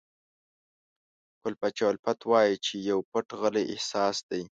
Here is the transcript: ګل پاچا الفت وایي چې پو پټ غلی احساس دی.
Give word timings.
ګل 1.41 1.53
پاچا 1.61 1.85
الفت 1.91 2.19
وایي 2.29 2.55
چې 2.65 2.75
پو 2.93 2.99
پټ 3.11 3.27
غلی 3.39 3.63
احساس 3.73 4.17
دی. 4.29 4.41